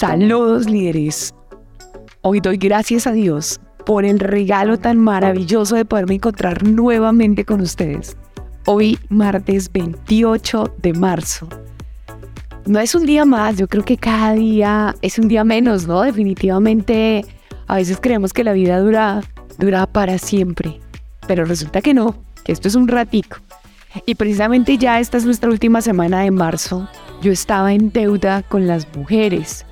[0.00, 1.34] Saludos líderes.
[2.22, 7.60] Hoy doy gracias a Dios por el regalo tan maravilloso de poderme encontrar nuevamente con
[7.60, 8.16] ustedes.
[8.64, 11.50] Hoy martes 28 de marzo.
[12.64, 16.00] No es un día más, yo creo que cada día es un día menos, ¿no?
[16.00, 17.26] Definitivamente
[17.66, 19.20] a veces creemos que la vida dura,
[19.58, 20.80] dura para siempre,
[21.26, 23.36] pero resulta que no, que esto es un ratico.
[24.06, 26.88] Y precisamente ya esta es nuestra última semana de marzo.
[27.20, 29.66] Yo estaba en deuda con las mujeres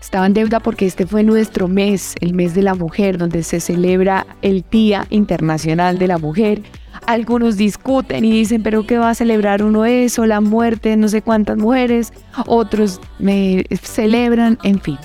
[0.00, 3.60] estaba en deuda porque este fue nuestro mes, el mes de la mujer, donde se
[3.60, 6.62] celebra el Día Internacional de la Mujer.
[7.06, 10.26] Algunos discuten y dicen, pero ¿qué va a celebrar uno eso?
[10.26, 12.12] La muerte de no sé cuántas mujeres.
[12.46, 14.98] Otros me celebran, en fin.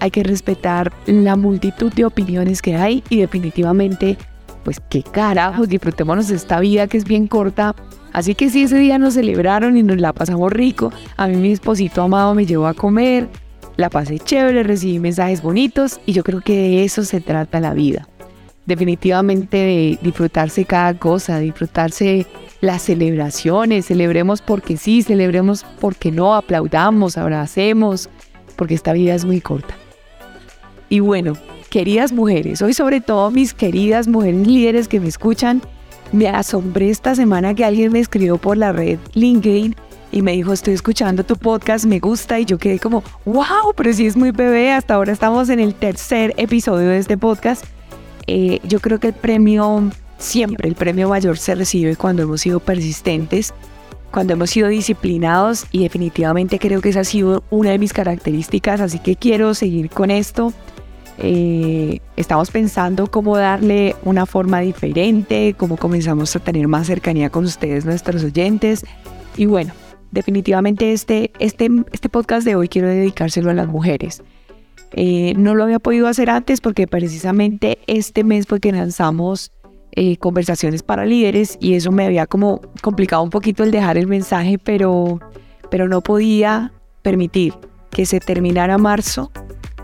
[0.00, 4.18] Hay que respetar la multitud de opiniones que hay y definitivamente,
[4.64, 7.74] pues qué carajos, disfrutémonos esta vida que es bien corta.
[8.12, 11.52] Así que si ese día nos celebraron y nos la pasamos rico, a mí mi
[11.52, 13.28] esposito amado me llevó a comer,
[13.82, 17.74] la pasé chévere, recibí mensajes bonitos y yo creo que de eso se trata la
[17.74, 18.08] vida.
[18.64, 22.26] Definitivamente de disfrutarse cada cosa, disfrutarse
[22.60, 28.08] las celebraciones, celebremos porque sí, celebremos porque no, aplaudamos, abracemos,
[28.54, 29.74] porque esta vida es muy corta.
[30.88, 31.32] Y bueno,
[31.68, 35.60] queridas mujeres, hoy sobre todo mis queridas mujeres líderes que me escuchan,
[36.12, 39.74] me asombré esta semana que alguien me escribió por la red LinkedIn
[40.12, 43.92] y me dijo, estoy escuchando tu podcast, me gusta y yo quedé como, wow, pero
[43.92, 47.64] sí es muy bebé, hasta ahora estamos en el tercer episodio de este podcast.
[48.26, 52.60] Eh, yo creo que el premio, siempre el premio mayor se recibe cuando hemos sido
[52.60, 53.54] persistentes,
[54.12, 58.82] cuando hemos sido disciplinados y definitivamente creo que esa ha sido una de mis características,
[58.82, 60.52] así que quiero seguir con esto.
[61.18, 67.44] Eh, estamos pensando cómo darle una forma diferente, cómo comenzamos a tener más cercanía con
[67.44, 68.84] ustedes, nuestros oyentes.
[69.36, 69.72] Y bueno,
[70.12, 74.22] definitivamente este, este, este podcast de hoy quiero dedicárselo a las mujeres.
[74.92, 79.50] Eh, no lo había podido hacer antes porque precisamente este mes fue que lanzamos
[79.92, 84.06] eh, conversaciones para líderes y eso me había como complicado un poquito el dejar el
[84.06, 85.18] mensaje, pero,
[85.70, 87.54] pero no podía permitir
[87.90, 89.32] que se terminara marzo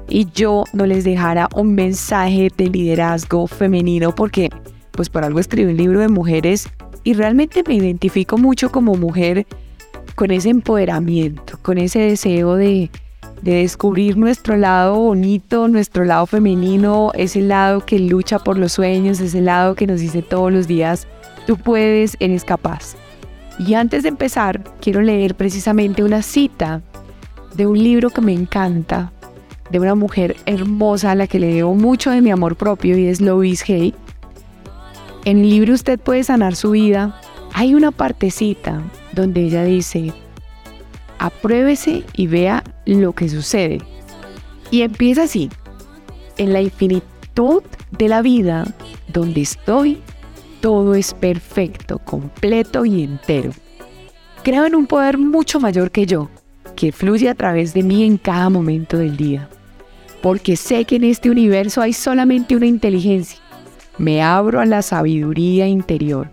[0.08, 4.50] y yo no les dejara un mensaje de liderazgo femenino porque
[4.92, 6.68] pues por algo escribí un libro de mujeres
[7.04, 9.46] y realmente me identifico mucho como mujer
[10.18, 12.90] con ese empoderamiento, con ese deseo de,
[13.40, 19.40] descubrir nuestro lado bonito, nuestro lado femenino, ese lado que lucha por los sueños, ese
[19.40, 21.06] lado que nos dice todos los días,
[21.46, 22.96] tú puedes, eres capaz.
[23.60, 26.82] Y antes de empezar, quiero leer precisamente una cita
[27.54, 29.12] de un libro que me encanta,
[29.70, 33.06] de una mujer hermosa a la que le debo mucho de mi amor propio y
[33.06, 33.94] es Louise Hay.
[35.24, 37.20] En el libro Usted puede sanar su vida.
[37.54, 38.82] Hay una partecita
[39.18, 40.12] donde ella dice,
[41.18, 43.78] apruébese y vea lo que sucede.
[44.70, 45.50] Y empieza así,
[46.36, 48.64] en la infinitud de la vida
[49.12, 50.00] donde estoy,
[50.60, 53.50] todo es perfecto, completo y entero.
[54.44, 56.30] Creo en un poder mucho mayor que yo,
[56.76, 59.48] que fluye a través de mí en cada momento del día.
[60.22, 63.40] Porque sé que en este universo hay solamente una inteligencia.
[63.98, 66.30] Me abro a la sabiduría interior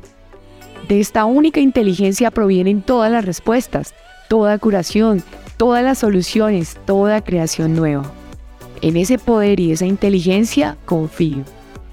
[0.87, 3.93] de esta única inteligencia provienen todas las respuestas,
[4.29, 5.23] toda curación,
[5.57, 8.11] todas las soluciones, toda creación nueva.
[8.81, 11.43] En ese poder y esa inteligencia confío,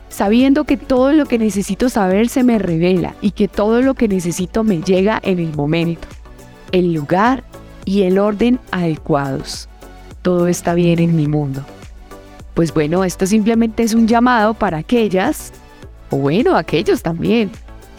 [0.09, 4.09] sabiendo que todo lo que necesito saber se me revela y que todo lo que
[4.09, 6.07] necesito me llega en el momento,
[6.73, 7.45] el lugar
[7.85, 9.69] y el orden adecuados.
[10.23, 11.65] Todo está bien en mi mundo.
[12.55, 15.53] Pues bueno, esto simplemente es un llamado para aquellas,
[16.11, 17.51] o bueno, aquellos también,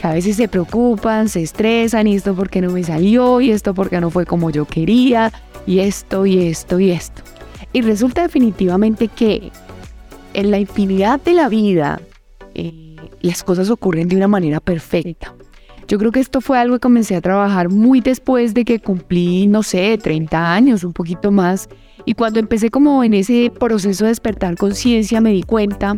[0.03, 4.01] a veces se preocupan, se estresan y esto porque no me salió y esto porque
[4.01, 5.31] no fue como yo quería
[5.65, 7.23] y esto y esto y esto.
[7.71, 9.49] Y resulta definitivamente que
[10.33, 12.01] en la infinidad de la vida
[12.53, 15.33] eh, las cosas ocurren de una manera perfecta.
[15.87, 19.47] Yo creo que esto fue algo que comencé a trabajar muy después de que cumplí,
[19.47, 21.69] no sé, 30 años, un poquito más.
[22.03, 25.95] Y cuando empecé como en ese proceso de despertar conciencia me di cuenta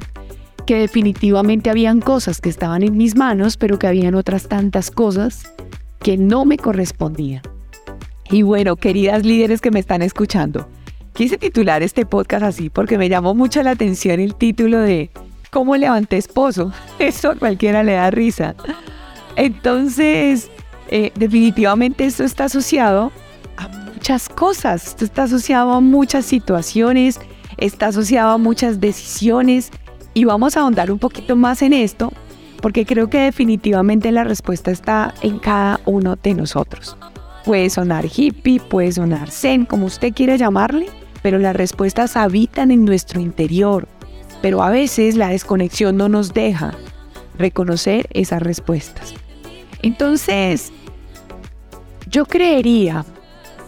[0.66, 5.54] que definitivamente habían cosas que estaban en mis manos, pero que habían otras tantas cosas
[6.00, 7.42] que no me correspondían.
[8.30, 10.68] Y bueno, queridas líderes que me están escuchando,
[11.14, 15.12] quise titular este podcast así porque me llamó mucho la atención el título de
[15.52, 16.74] ¿Cómo levanté esposo?
[17.00, 18.56] Eso a cualquiera le da risa.
[19.36, 20.50] Entonces,
[20.90, 23.12] eh, definitivamente esto está asociado
[23.58, 27.20] a muchas cosas, esto está asociado a muchas situaciones,
[27.58, 29.72] está asociado a muchas decisiones,
[30.16, 32.12] y vamos a ahondar un poquito más en esto
[32.62, 36.98] porque creo que definitivamente la respuesta está en cada uno de nosotros.
[37.44, 40.88] Puede sonar hippie, puede sonar zen, como usted quiera llamarle,
[41.22, 43.88] pero las respuestas habitan en nuestro interior.
[44.42, 46.74] Pero a veces la desconexión no nos deja
[47.38, 49.14] reconocer esas respuestas.
[49.84, 50.72] Entonces,
[52.10, 53.06] yo creería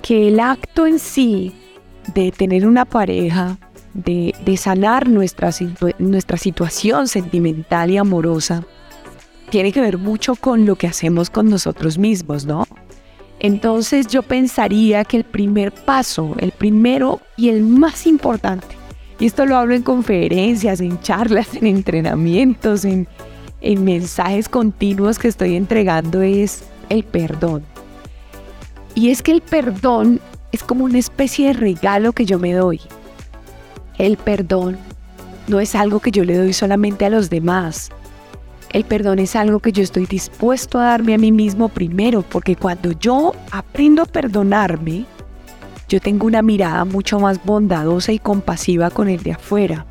[0.01, 1.53] que el acto en sí
[2.15, 3.57] de tener una pareja,
[3.97, 5.49] de, sanar nuestra,
[5.97, 8.63] nuestra situación sentimental y amorosa,
[9.49, 12.65] tiene que ver mucho con lo que hacemos con nosotros mismos, ¿no?
[13.39, 18.67] Entonces yo pensaría que el primer paso, el primero y el más importante,
[19.19, 23.07] y esto lo hablo en conferencias, en charlas, en entrenamientos, en,
[23.61, 27.63] en mensajes continuos que estoy entregando, es el perdón.
[28.93, 30.19] Y es que el perdón
[30.51, 32.79] es como una especie de regalo que yo me doy.
[33.97, 34.77] El perdón
[35.47, 37.89] no es algo que yo le doy solamente a los demás.
[38.71, 42.55] El perdón es algo que yo estoy dispuesto a darme a mí mismo primero, porque
[42.55, 45.05] cuando yo aprendo a perdonarme,
[45.89, 49.87] yo tengo una mirada mucho más bondadosa y compasiva con el de afuera.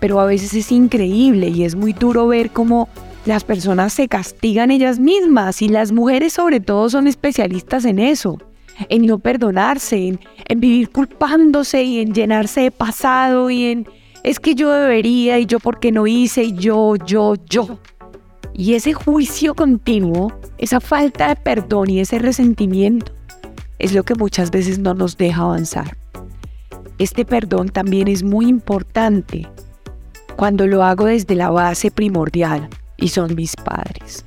[0.00, 2.88] Pero a veces es increíble y es muy duro ver cómo
[3.26, 8.38] las personas se castigan ellas mismas y las mujeres sobre todo son especialistas en eso
[8.88, 13.88] en no perdonarse, en, vivir culpándose y en llenarse de pasado y en
[14.22, 17.78] es que yo debería y yo porque no hice y yo, yo, yo.
[18.52, 23.12] Y ese juicio continuo, esa falta de perdón y ese resentimiento
[23.78, 25.96] es lo que muchas veces no nos deja avanzar.
[26.98, 29.46] Este perdón también es muy importante
[30.36, 34.25] cuando lo hago desde la base primordial y son mis padres.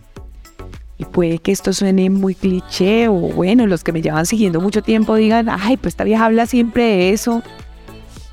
[1.00, 4.84] Y puede que esto suene muy cliché o bueno, los que me llevan siguiendo mucho
[4.84, 7.42] tiempo digan, ay, pues esta vieja habla siempre de eso.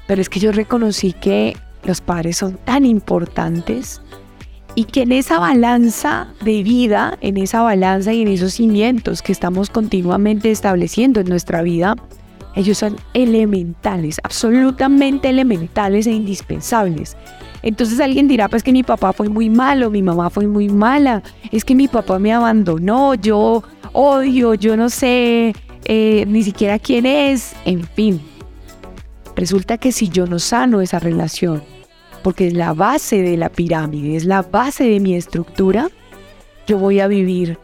[0.08, 4.02] Pero es que yo reconocí que los padres son tan importantes
[4.74, 9.32] y que en esa balanza de vida, en esa balanza y en esos cimientos que
[9.32, 11.94] estamos continuamente estableciendo en nuestra vida,
[12.56, 17.16] ellos son elementales, absolutamente elementales e indispensables.
[17.66, 21.24] Entonces alguien dirá, pues que mi papá fue muy malo, mi mamá fue muy mala,
[21.50, 25.52] es que mi papá me abandonó, yo odio, yo no sé
[25.84, 28.20] eh, ni siquiera quién es, en fin.
[29.34, 31.60] Resulta que si yo no sano esa relación,
[32.22, 35.88] porque es la base de la pirámide, es la base de mi estructura,
[36.68, 37.58] yo voy a vivir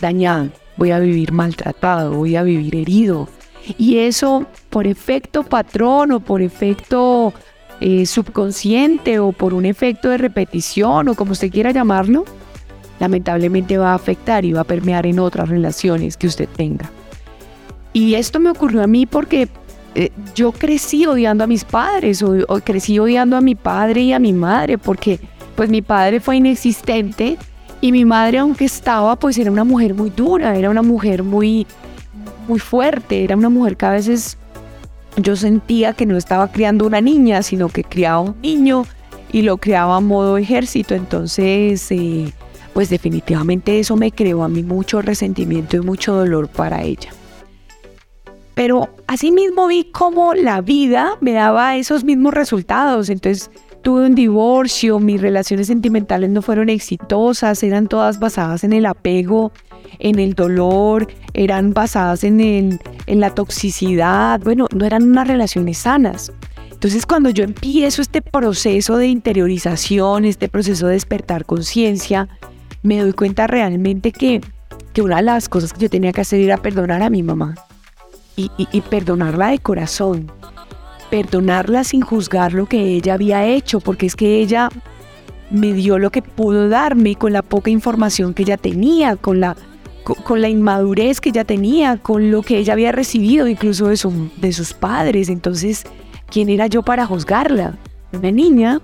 [0.00, 3.28] dañado, voy a vivir maltratado, voy a vivir herido.
[3.76, 7.34] Y eso por efecto patrón o por efecto
[7.84, 12.24] eh, subconsciente o por un efecto de repetición o como usted quiera llamarlo,
[13.00, 16.88] lamentablemente va a afectar y va a permear en otras relaciones que usted tenga.
[17.92, 19.48] Y esto me ocurrió a mí porque
[19.96, 24.20] eh, yo crecí odiando a mis padres o, crecí odiando a mi padre y a
[24.20, 25.18] mi madre porque
[25.56, 27.36] pues mi padre fue inexistente
[27.80, 31.66] y mi madre aunque estaba pues era una mujer muy dura, era una mujer muy
[32.46, 34.38] muy fuerte, era una mujer que a veces
[35.16, 38.84] yo sentía que no estaba criando una niña, sino que criaba un niño
[39.32, 40.94] y lo criaba a modo ejército.
[40.94, 42.32] Entonces, eh,
[42.72, 47.10] pues definitivamente eso me creó a mí mucho resentimiento y mucho dolor para ella.
[48.54, 53.08] Pero asimismo vi cómo la vida me daba esos mismos resultados.
[53.08, 53.50] Entonces
[53.82, 59.52] tuve un divorcio, mis relaciones sentimentales no fueron exitosas, eran todas basadas en el apego
[59.98, 66.32] en el dolor, eran basadas en, en la toxicidad, bueno, no eran unas relaciones sanas.
[66.70, 72.28] Entonces cuando yo empiezo este proceso de interiorización, este proceso de despertar conciencia,
[72.82, 74.40] me doy cuenta realmente que,
[74.92, 77.54] que una de las cosas que yo tenía que hacer era perdonar a mi mamá
[78.34, 80.32] y, y perdonarla de corazón,
[81.10, 84.68] perdonarla sin juzgar lo que ella había hecho, porque es que ella
[85.50, 89.54] me dio lo que pudo darme con la poca información que ella tenía, con la
[90.02, 94.52] con, la inmadurez que ella tenía, con lo que ella había recibido incluso de, de
[94.52, 95.28] sus padres.
[95.28, 95.84] Entonces,
[96.30, 97.78] ¿quién era yo para juzgarla?
[98.12, 98.80] Una niña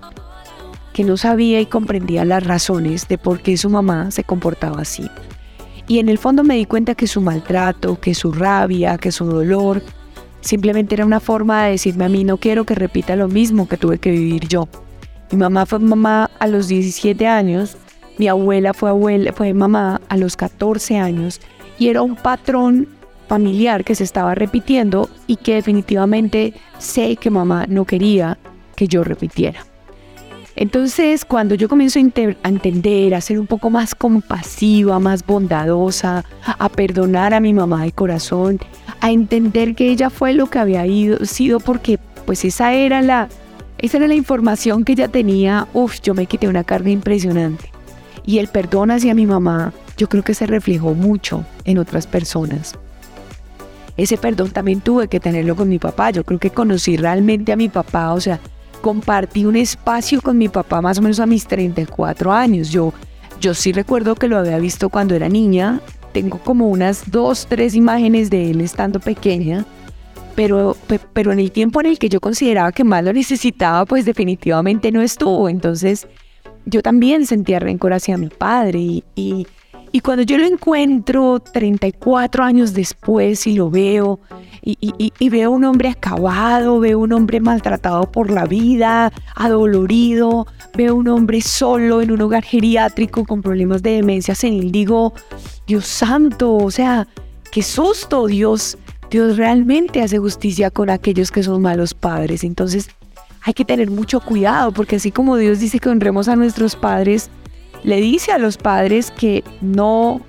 [0.93, 5.09] que no sabía y comprendía las razones de por qué su mamá se comportaba así.
[5.87, 9.25] Y en el fondo me di cuenta que su maltrato, que su rabia, que su
[9.25, 9.81] dolor,
[10.41, 13.77] simplemente era una forma de decirme a mí no quiero que repita lo mismo que
[13.77, 14.67] tuve que vivir yo.
[15.31, 17.77] Mi mamá fue mamá a los 17 años
[18.19, 21.39] mi abuela fue, abuela, fue mamá a los 14 años
[21.79, 22.87] y era un patrón
[23.29, 28.37] familiar que se estaba repitiendo y que definitivamente sé que mamá no quería
[28.75, 29.65] que yo repitiera.
[30.57, 36.67] Entonces, cuando yo comienzo a, entender, a ser un poco más compasiva, más bondadosa, a
[36.67, 38.59] perdonar a mi mamá de corazón,
[38.99, 43.29] a entender que ella fue lo que había ido, sido porque pues esa era la,
[43.77, 47.71] esa era la información que ella tenía, uff, yo me quité una carga impresionante.
[48.29, 52.75] Y el perdón hacia mi mamá, yo creo que se reflejó mucho en otras personas.
[53.97, 56.11] ese perdón también tuve que tenerlo con mi papá.
[56.11, 58.39] Yo creo que conocí realmente a mi papá, o sea,
[58.81, 62.69] compartí un espacio con mi papá más o menos a mis 34 años.
[62.69, 62.93] Yo,
[63.41, 65.81] yo sí recuerdo que lo había visto cuando era niña.
[66.13, 69.65] Tengo como unas dos, tres imágenes de él estando pequeña.
[70.35, 70.77] Pero,
[71.13, 74.91] pero en el tiempo en el que yo consideraba que más lo necesitaba, pues definitivamente
[74.91, 75.49] no estuvo.
[75.49, 76.07] Entonces
[76.69, 79.47] yo también sentía rencor hacia mi padre y, y
[79.91, 84.19] y cuando yo lo encuentro 34 años después y lo veo,
[84.61, 90.45] y, veo un hombre acabado, veo un hombre maltratado por la vida, adolorido,
[90.75, 95.13] veo un hombre solo en un hogar geriátrico con problemas de demencia senil, digo,
[95.65, 97.07] Dios santo, o sea,
[97.51, 98.77] qué susto, Dios,
[99.09, 102.43] Dios realmente hace justicia con aquellos que son malos padres.
[102.43, 102.89] Entonces
[103.49, 107.31] hay que tener mucho cuidado, porque así como Dios dice que honremos a nuestros padres,
[107.83, 110.21] le dice a los padres que no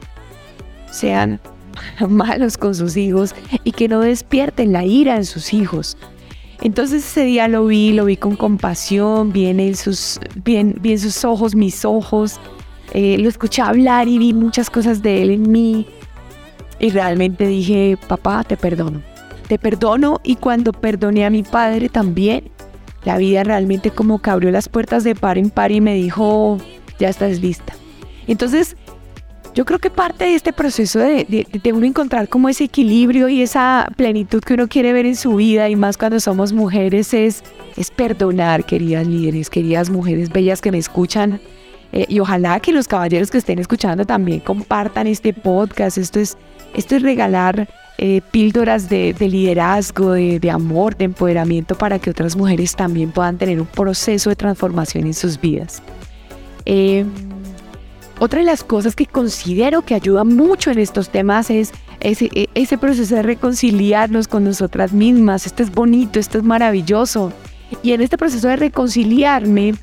[0.91, 1.39] sean
[2.09, 5.99] malos con sus hijos y que no despierten la ira en sus hijos.
[6.63, 10.19] Entonces ese día lo vi, lo vi con compasión, vi en, sus,
[10.97, 12.41] sus ojos mis ojos,
[12.95, 15.87] eh, lo escuché hablar y vi muchas cosas de él en mí.
[16.79, 19.03] Y realmente dije, papá, te perdono.
[19.47, 22.51] Te perdono y cuando perdoné a mi padre también,
[23.05, 26.59] la vida realmente como que abrió las puertas de par en par y me dijo,
[26.99, 27.75] ya estás lista.
[28.27, 28.77] Entonces,
[29.55, 33.89] yo creo que parte de este proceso de, uno encontrar como ese equilibrio y esa
[33.97, 37.43] plenitud que uno quiere ver en su vida y más cuando somos mujeres es,
[37.77, 41.41] es perdonar, queridas líderes, queridas mujeres bellas que me escuchan.
[41.93, 45.99] Eh, y ojalá que los caballeros que estén escuchando también compartan este podcast.
[45.99, 46.39] Esto es,
[46.75, 47.69] esto es regalar
[48.03, 53.61] eh, píldoras de, liderazgo, de, amor, de empoderamiento para que otras mujeres también puedan tener
[53.61, 55.83] un proceso de transformación en sus vidas.
[56.65, 57.05] Eh,
[58.19, 62.49] otra de las cosas que considero que ayuda mucho en estos temas es ese, e,
[62.55, 65.45] ese, proceso de reconciliarnos con nosotras mismas.
[65.45, 67.35] Esto es bonito, esto es maravilloso.
[67.83, 69.75] Y en este proceso de reconciliarme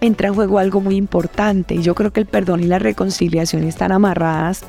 [0.00, 1.80] entra en juego algo muy importante.
[1.80, 4.64] Yo creo que el perdón y la reconciliación están amarradas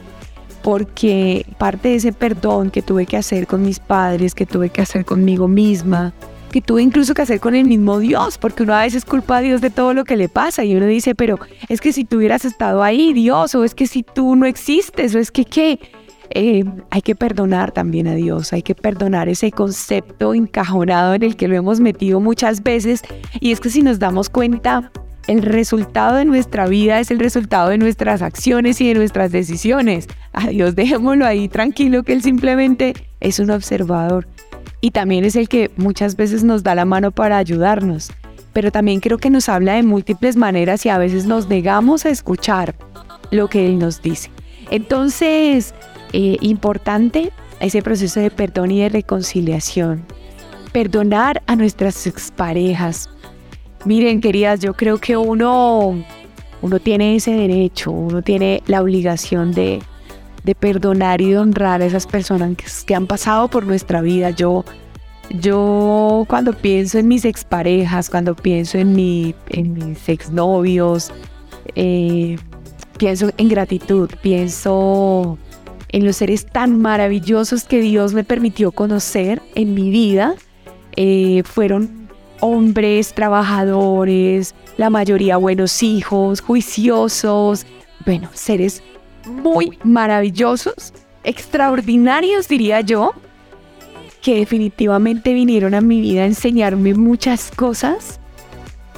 [0.68, 4.82] porque parte de ese perdón que tuve que hacer con mis padres, que tuve que
[4.82, 6.12] hacer conmigo misma,
[6.52, 9.40] que tuve incluso que hacer con el mismo Dios, porque uno a veces culpa a
[9.40, 12.18] Dios de todo lo que le pasa y uno dice, pero es que si tú
[12.18, 15.80] hubieras estado ahí, Dios, o es que si tú no existes, o es que qué.
[16.32, 21.38] Eh, hay que perdonar también a Dios, hay que perdonar ese concepto encajonado en el
[21.38, 23.04] que lo hemos metido muchas veces
[23.40, 24.92] y es que si nos damos cuenta,
[25.28, 30.08] el resultado de nuestra vida es el resultado de nuestras acciones y de nuestras decisiones.
[30.34, 34.28] A Dios dejémoslo ahí tranquilo que Él simplemente es un observador
[34.82, 38.12] y también es el que muchas veces nos da la mano para ayudarnos,
[38.54, 42.10] pero también creo que nos habla de múltiples maneras y a veces nos negamos a
[42.10, 42.76] escuchar
[43.32, 44.32] lo que Él nos dice.
[44.70, 45.74] Entonces,
[46.14, 50.06] eh, importante ese proceso de perdón y de reconciliación.
[50.72, 53.10] Perdonar a nuestras exparejas.
[53.88, 56.04] Miren, queridas, yo creo que uno,
[56.62, 59.82] uno tiene ese derecho, uno tiene la obligación de,
[60.44, 64.32] de perdonar y de honrar a esas personas que, han pasado por nuestra vida.
[64.32, 64.66] Yo,
[65.40, 71.14] yo cuando pienso en mis exparejas, cuando pienso en, mi, en mis exnovios,
[71.76, 72.36] eh,
[72.98, 75.38] pienso en gratitud, pienso
[75.94, 80.36] en los seres tan maravillosos que Dios me permitió conocer en mi vida.
[80.98, 81.97] Eh, fueron
[82.40, 87.66] hombres, trabajadores, la mayoría buenos hijos, juiciosos,
[88.06, 88.84] bueno, seres
[89.26, 93.14] muy maravillosos, extraordinarios diría yo,
[94.22, 98.20] que definitivamente vinieron a mi vida a enseñarme muchas cosas,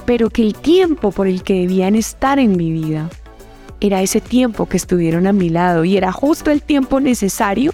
[0.06, 3.10] pero que el tiempo por el que debían estar en mi vida
[3.82, 7.74] era ese tiempo que estuvieron a mi lado y era justo el tiempo necesario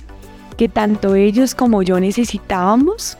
[0.57, 3.17] que tanto ellos como yo necesitábamos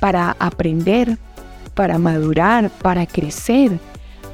[0.00, 1.18] para aprender,
[1.74, 3.78] para madurar, para crecer,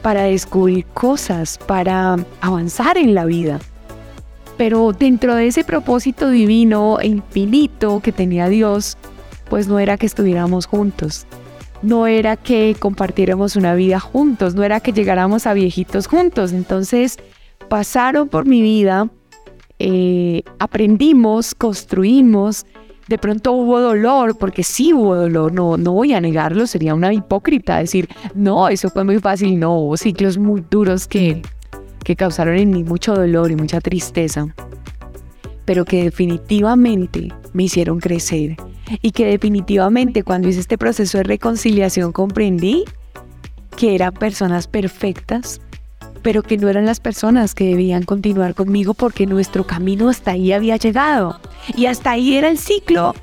[0.03, 3.61] para descubrir cosas, para avanzar en la vida.
[4.57, 8.97] Pero dentro de ese propósito divino e infinito que tenía Dios,
[9.49, 11.27] pues no era que estuviéramos juntos,
[11.83, 16.53] no era que compartiéramos una vida juntos, no era que llegáramos a viejitos juntos.
[16.53, 17.19] Entonces
[17.69, 19.09] pasaron por mi vida,
[19.79, 22.65] eh, aprendimos, construimos,
[23.09, 27.13] de pronto hubo dolor, porque sí hubo dolor, no, no voy a negarlo, sería una
[27.13, 31.43] hipócrita decir, no, eso fue muy fácil, no, hubo ciclos muy duros que,
[32.03, 34.55] que causaron en mí mucho dolor y mucha tristeza,
[35.65, 38.57] pero que definitivamente me hicieron crecer
[39.01, 42.85] y que definitivamente cuando hice este proceso de reconciliación comprendí
[43.77, 45.61] que eran personas perfectas,
[46.25, 50.53] pero que no eran las personas que debían continuar conmigo porque nuestro camino hasta ahí
[50.53, 51.39] había llegado.
[51.77, 53.15] Y hasta ahí era el ciclo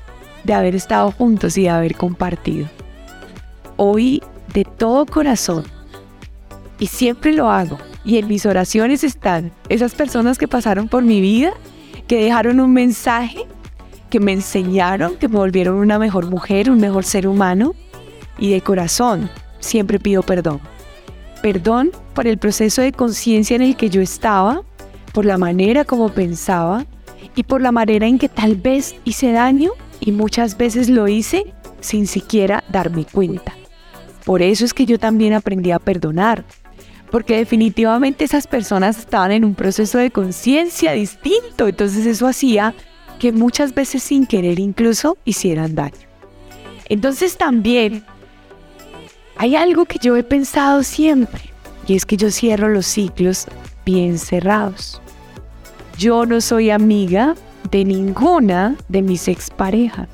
[0.44, 2.68] de haber estado juntos y de haber compartido.
[3.76, 4.22] Hoy,
[4.54, 5.64] de todo corazón,
[6.78, 11.20] y siempre lo hago, y en mis oraciones están esas personas que pasaron por mi
[11.20, 11.52] vida,
[12.06, 13.46] que dejaron un mensaje,
[14.10, 17.74] que me enseñaron, que me volvieron una mejor mujer, un mejor ser humano,
[18.38, 19.28] y de corazón
[19.58, 20.71] siempre pido perdón.
[21.42, 24.62] Perdón por el proceso de conciencia en el que yo estaba,
[25.12, 26.86] por la manera como pensaba
[27.34, 31.52] y por la manera en que tal vez hice daño y muchas veces lo hice
[31.80, 33.54] sin siquiera darme cuenta.
[34.24, 36.44] Por eso es que yo también aprendí a perdonar,
[37.10, 42.72] porque definitivamente esas personas estaban en un proceso de conciencia distinto, entonces eso hacía
[43.18, 46.06] que muchas veces sin querer incluso hicieran daño.
[46.88, 48.04] Entonces también
[49.36, 51.42] hay algo que yo he pensado siempre
[51.86, 53.46] y es que yo cierro los ciclos
[53.84, 55.00] bien cerrados.
[55.98, 57.34] Yo no soy amiga
[57.70, 60.08] de ninguna de mis exparejas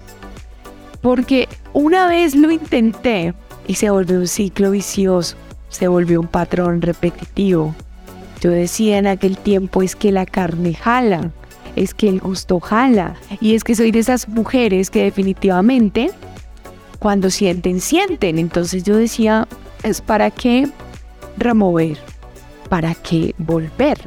[1.01, 3.35] porque una vez lo intenté
[3.67, 5.37] y se volvió un ciclo vicioso,
[5.69, 7.75] se volvió un patrón repetitivo.
[8.41, 11.31] Yo decía en aquel tiempo es que la carne jala,
[11.77, 16.11] es que el gusto jala y es que soy de esas mujeres que definitivamente
[16.99, 18.38] cuando sienten, sienten.
[18.38, 19.47] Entonces yo decía,
[19.83, 20.69] es para qué
[21.37, 21.99] remover,
[22.69, 23.99] para qué volver.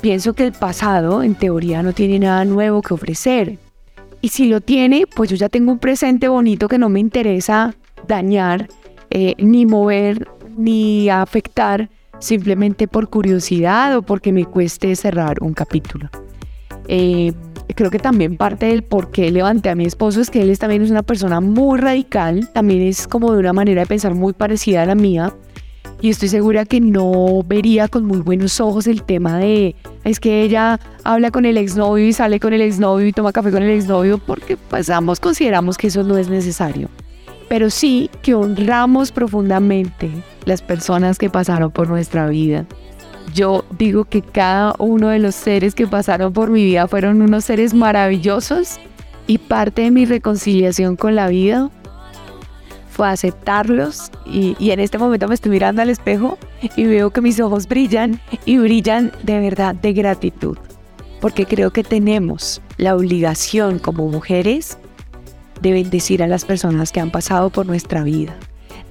[0.00, 3.58] Pienso que el pasado en teoría no tiene nada nuevo que ofrecer.
[4.22, 7.74] Y si lo tiene, pues yo ya tengo un presente bonito que no me interesa
[8.06, 8.68] dañar,
[9.10, 16.08] eh, ni mover, ni afectar, simplemente por curiosidad o porque me cueste cerrar un capítulo.
[16.88, 17.32] Eh,
[17.74, 20.82] creo que también parte del por qué levanté a mi esposo es que él también
[20.82, 24.82] es una persona muy radical, también es como de una manera de pensar muy parecida
[24.82, 25.34] a la mía.
[26.02, 30.42] Y estoy segura que no vería con muy buenos ojos el tema de es que
[30.42, 33.70] ella habla con el exnovio y sale con el exnovio y toma café con el
[33.70, 36.88] exnovio porque pues ambos consideramos que eso no es necesario.
[37.50, 40.10] Pero sí que honramos profundamente
[40.46, 42.64] las personas que pasaron por nuestra vida
[43.34, 47.44] yo digo que cada uno de los seres que pasaron por mi vida fueron unos
[47.44, 48.78] seres maravillosos
[49.26, 51.70] y parte de mi reconciliación con la vida
[52.90, 54.10] fue aceptarlos.
[54.26, 56.38] Y, y, en este momento me estoy mirando al espejo
[56.76, 60.58] y veo que mis ojos brillan y brillan de verdad de gratitud
[61.20, 64.78] porque creo que tenemos la obligación como mujeres
[65.60, 68.34] de bendecir a las personas que han pasado por nuestra vida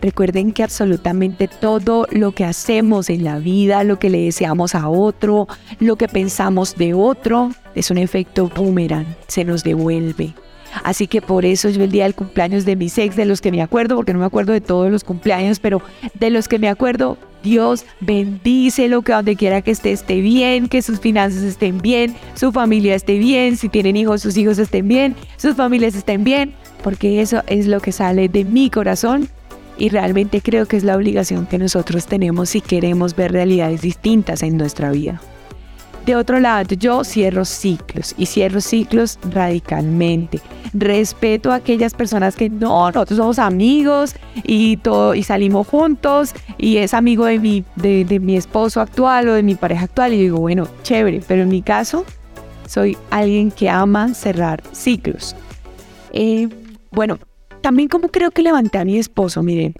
[0.01, 4.87] Recuerden que absolutamente todo lo que hacemos en la vida, lo que le deseamos a
[4.87, 5.47] otro,
[5.79, 10.33] lo que pensamos de otro, es un efecto boomerang, se nos devuelve.
[10.83, 13.51] Así que por eso yo el día del cumpleaños de mis ex, de los que
[13.51, 15.81] me acuerdo, porque no me acuerdo de todos los cumpleaños, pero
[16.13, 20.81] de los que me acuerdo, Dios bendícelo, que donde quiera que esté esté bien, que
[20.81, 25.15] sus finanzas estén bien, su familia esté bien, si tienen hijos, sus hijos estén bien,
[25.37, 29.29] sus familias estén bien, porque eso es lo que sale de mi corazón
[29.79, 34.43] y realmente creo que es la obligación que nosotros tenemos si queremos ver realidades distintas
[34.43, 35.19] en nuestra vida.
[36.05, 40.39] De otro lado, yo cierro ciclos y cierro ciclos radicalmente.
[40.73, 46.77] Respeto a aquellas personas que no, nosotros somos amigos y, todo, y salimos juntos y
[46.77, 50.13] es amigo de mi, de, mi esposo actual o de mi pareja actual.
[50.13, 52.05] Y digo, bueno, chévere, pero en mi caso
[52.65, 55.35] soy alguien que ama cerrar ciclos.
[56.11, 56.49] Eh,
[56.91, 57.19] bueno,
[57.61, 59.73] también como creo que levanté a mi esposo, miren,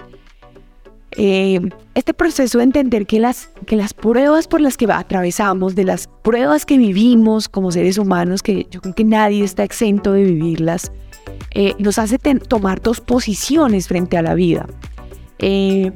[1.17, 1.59] eh,
[1.95, 6.07] este proceso de entender que las, que las pruebas por las que atravesamos, de las
[6.07, 10.91] pruebas que vivimos como seres humanos, que yo creo que nadie está exento de vivirlas,
[11.53, 14.67] eh, nos hace tomar dos posiciones frente a la vida.
[15.39, 15.91] Eh,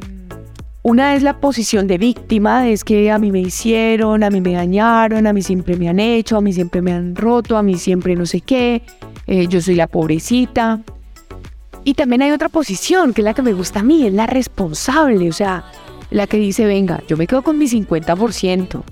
[0.81, 4.53] una es la posición de víctima, es que a mí me hicieron, a mí me
[4.53, 7.77] dañaron, a mí siempre me han hecho, a mí siempre me han roto, a mí
[7.77, 8.81] siempre no sé qué,
[9.25, 10.81] yo soy la pobrecita.
[11.83, 14.25] Y también hay otra posición, que es la que me gusta a mí, es la
[14.25, 15.65] responsable, o sea,
[16.11, 18.83] la que dice, venga, yo me quedo con mi 50%.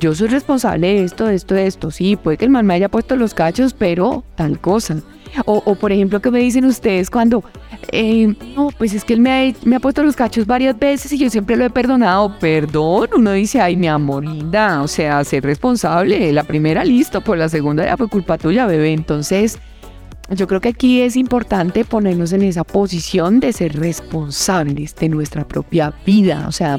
[0.00, 1.90] Yo soy responsable de esto, de esto, de esto.
[1.90, 4.96] Sí, puede que el man me haya puesto los cachos, pero tal cosa.
[5.44, 7.44] O, por ejemplo, que me dicen ustedes cuando,
[7.92, 11.12] eh, no, pues es que él me ha, me ha, puesto los cachos varias veces
[11.12, 12.38] y yo siempre lo he perdonado.
[12.40, 16.32] Perdón, uno dice, ay, mi amor, linda, o sea, ser responsable.
[16.32, 18.94] La primera listo, por la segunda ya fue culpa tuya, bebé.
[18.94, 19.58] Entonces,
[20.30, 25.46] yo creo que aquí es importante ponernos en esa posición de ser responsables de nuestra
[25.46, 26.46] propia vida.
[26.46, 26.78] O sea,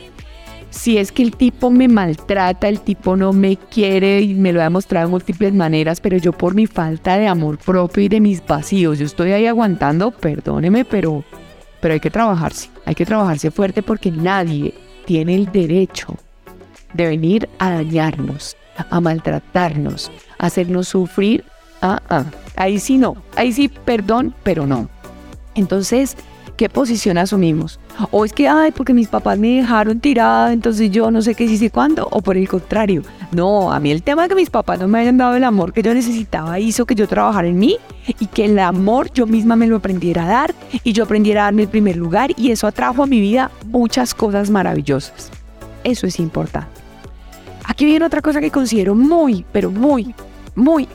[0.70, 4.62] si es que el tipo me maltrata, el tipo no me quiere y me lo
[4.62, 8.22] ha demostrado de múltiples maneras, pero yo por mi falta de amor propio y de
[8.22, 11.26] mis vacíos, yo estoy ahí aguantando, perdóneme, pero,
[11.82, 14.74] pero hay que trabajarse, hay que trabajarse fuerte porque nadie
[15.06, 16.16] tiene el derecho
[16.94, 18.56] de venir a dañarnos,
[18.90, 21.44] a maltratarnos, a hacernos sufrir,
[21.82, 24.90] ah, ah, ahí sí no, ahí sí perdón, pero no.
[25.56, 26.16] Entonces,
[26.56, 27.80] ¿qué posición asumimos?
[28.12, 31.58] O es que, ay, porque mis papás me dejaron tirada, entonces yo no sé qué,
[31.58, 33.04] sé cuándo, o por el contrario.
[33.32, 35.74] No, a mí el tema de que mis papás no me hayan dado el amor
[35.74, 37.78] que yo necesitaba hizo que yo trabajara en mí
[38.20, 41.44] y que el amor yo misma me lo aprendiera a dar y yo aprendiera a
[41.46, 45.32] darme el primer lugar y eso atrajo a mi vida muchas cosas maravillosas.
[45.84, 46.82] Eso es importante.
[47.64, 50.14] Aquí viene otra cosa que considero muy, pero muy,
[50.56, 50.88] muy,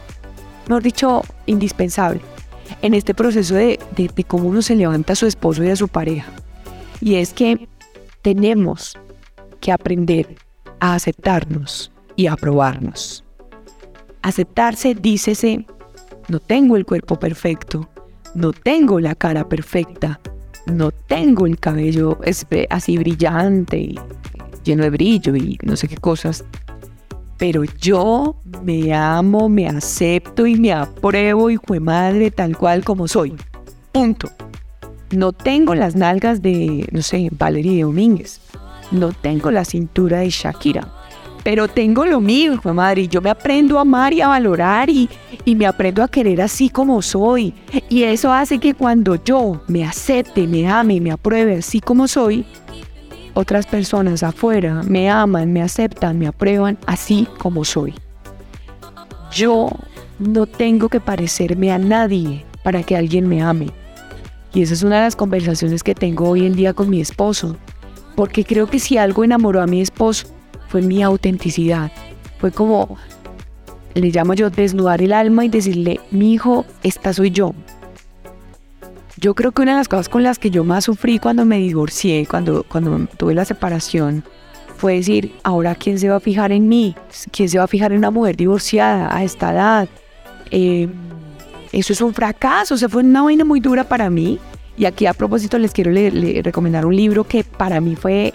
[0.68, 2.20] mejor dicho, indispensable
[2.82, 5.88] en este proceso de, de, cómo uno se levanta a su esposo y a su
[5.88, 6.30] pareja.
[7.00, 7.68] Y es que
[8.22, 8.96] tenemos
[9.60, 10.36] que aprender
[10.80, 13.24] a aceptarnos y a aprobarnos.
[14.22, 15.66] Aceptarse, dícese,
[16.28, 17.88] no tengo el cuerpo perfecto,
[18.34, 20.20] no tengo la cara perfecta,
[20.66, 22.18] no tengo el cabello
[22.70, 24.00] así brillante y
[24.64, 26.44] lleno de brillo y no sé qué cosas,
[27.38, 33.08] pero yo me amo, me acepto y me apruebo y fue madre tal cual como
[33.08, 33.34] soy.
[33.92, 34.30] Punto.
[35.10, 38.40] No tengo las nalgas de, no sé, Valerie Domínguez.
[38.90, 40.92] No tengo la cintura de Shakira.
[41.44, 43.02] Pero tengo lo mío, hijo de madre.
[43.02, 45.08] Y yo me aprendo a amar y a valorar y,
[45.44, 47.54] y me aprendo a querer así como soy.
[47.88, 52.44] Y eso hace que cuando yo me acepte, me ame, me apruebe así como soy,
[53.36, 57.92] otras personas afuera me aman, me aceptan, me aprueban así como soy.
[59.30, 59.68] Yo
[60.18, 63.68] no tengo que parecerme a nadie para que alguien me ame.
[64.54, 67.58] Y esa es una de las conversaciones que tengo hoy en día con mi esposo.
[68.14, 70.28] Porque creo que si algo enamoró a mi esposo
[70.68, 71.92] fue mi autenticidad.
[72.38, 72.96] Fue como,
[73.92, 77.52] le llamo yo, desnudar el alma y decirle, mi hijo, esta soy yo.
[79.26, 81.58] Yo creo que una de las cosas con las que yo más sufrí cuando me
[81.58, 84.22] divorcié, cuando, cuando tuve la separación,
[84.76, 86.94] fue decir, ahora quién se va a fijar en mí,
[87.32, 89.88] quién se va a fijar en una mujer divorciada a esta edad.
[90.52, 90.88] Eh,
[91.72, 94.38] eso es un fracaso, o sea, fue una vaina muy dura para mí.
[94.76, 95.90] Y aquí a propósito les quiero
[96.44, 98.32] recomendar un libro que para mí fue,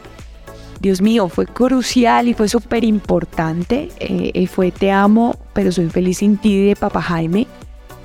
[0.81, 3.87] Dios mío, fue crucial y fue súper importante.
[4.01, 7.47] Eh, fue Te amo, pero soy feliz sin ti de Papá Jaime.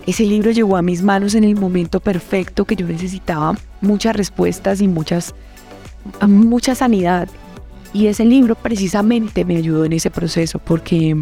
[0.06, 4.80] Ese libro llegó a mis manos en el momento perfecto que yo necesitaba muchas respuestas
[4.80, 5.34] y muchas,
[6.26, 7.28] mucha sanidad.
[7.92, 11.16] Y ese libro precisamente me ayudó en ese proceso porque,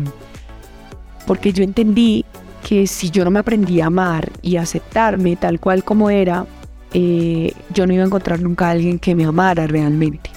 [1.26, 2.26] porque yo entendí
[2.62, 6.46] que si yo no me aprendí a amar y aceptarme tal cual como era,
[6.92, 10.30] eh, yo no iba a encontrar nunca a alguien que me amara realmente.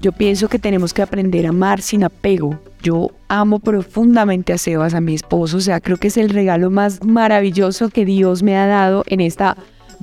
[0.00, 2.58] Yo pienso que tenemos que aprender a amar sin apego.
[2.82, 6.70] Yo amo profundamente a Sebas, a mi esposo, o sea, creo que es el regalo
[6.70, 9.56] más maravilloso que Dios me ha dado en esta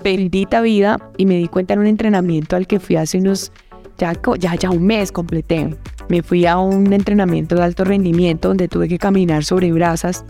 [0.03, 3.53] bendita vida y me di cuenta en un entrenamiento al que fui hace unos,
[3.97, 5.73] ya, ya, ya un mes completé.
[6.09, 10.25] Me fui a un entrenamiento de alto rendimiento donde tuve que caminar sobre brasas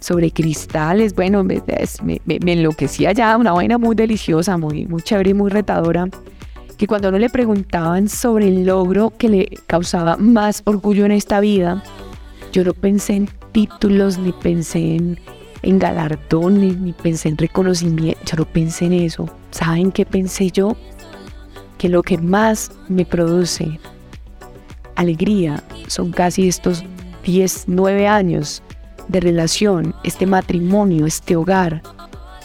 [0.00, 1.14] sobre cristales.
[1.14, 1.62] Bueno, me,
[2.24, 6.08] me, enloquecía ya, una vaina muy deliciosa, muy, muy chévere y muy retadora.
[6.78, 11.40] Que cuando uno le preguntaban sobre el logro que le causaba más orgullo en esta
[11.40, 11.82] vida,
[12.52, 15.18] yo no pensé en títulos, ni pensé en,
[15.62, 19.28] en galardones, ni pensé en reconocimiento, yo no pensé en eso.
[19.50, 20.76] ¿Saben qué pensé yo?
[21.78, 23.80] Que lo que más me produce
[24.94, 26.84] alegría son casi estos
[27.24, 28.62] 10, 9 años
[29.08, 31.82] de relación, este matrimonio, este hogar,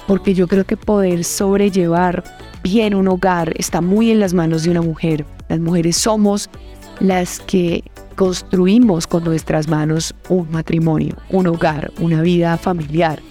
[0.07, 2.23] porque yo creo que poder sobrellevar
[2.63, 5.25] bien un hogar está muy en las manos de una mujer.
[5.49, 6.49] Las mujeres somos
[6.99, 7.83] las que
[8.15, 13.21] construimos con nuestras manos un matrimonio, un hogar, una vida familiar,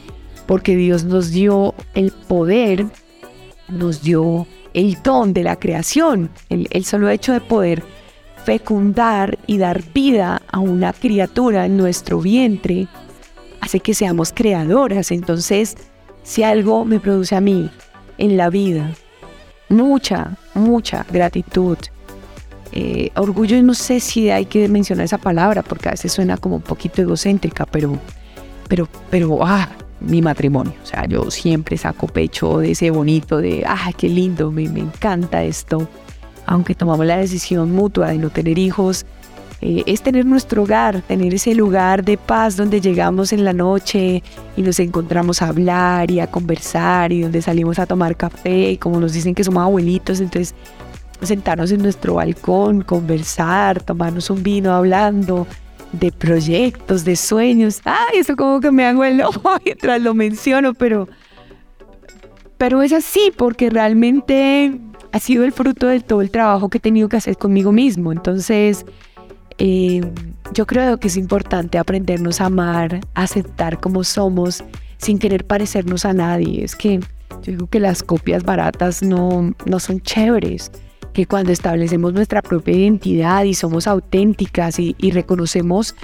[0.46, 2.86] porque Dios nos dio el poder,
[3.68, 7.82] nos dio el don de la creación, el, solo hecho de poder
[8.44, 12.88] fecundar y dar vida a una criatura en nuestro vientre
[13.60, 15.12] hace que seamos creadoras.
[15.12, 15.76] Entonces,
[16.24, 17.70] si algo me produce a mí
[18.18, 18.90] en la vida,
[19.72, 21.78] mucha, mucha gratitud,
[22.72, 26.56] eh, orgullo, no sé si hay que mencionar esa palabra porque a veces suena como
[26.56, 27.98] un poquito egocéntrica, pero,
[28.68, 29.68] pero, pero, ah,
[30.00, 30.74] mi matrimonio.
[30.82, 34.80] O sea, yo siempre saco pecho de ese bonito, de, ah, qué lindo, me, me
[34.80, 35.88] encanta esto.
[36.46, 39.06] Aunque tomamos la decisión mutua de no tener hijos,
[39.64, 44.20] eh, es tener nuestro hogar, tener ese lugar de paz donde llegamos en la noche
[44.56, 48.76] y nos encontramos a hablar y a conversar y donde salimos a tomar café y
[48.76, 50.56] como nos dicen que somos abuelitos, entonces
[51.22, 55.46] sentarnos en nuestro balcón, conversar, tomarnos un vino hablando
[55.92, 57.82] de proyectos, de sueños.
[57.84, 61.08] Ay, eso como que me hago el ojo mientras lo menciono, pero,
[62.58, 64.76] pero es así porque realmente
[65.12, 68.10] ha sido el fruto de todo el trabajo que he tenido que hacer conmigo mismo.
[68.10, 68.84] Entonces,
[69.58, 70.00] Eh,
[70.54, 74.62] yo creo que es importante aprendernos a amar, aceptar como somos,
[74.98, 76.64] sin querer parecernos a nadie.
[76.64, 77.00] Es que
[77.42, 80.70] yo digo que las copias baratas no, no son chéveres,
[81.12, 85.94] que cuando establecemos nuestra propia identidad y somos auténticas y, reconocemos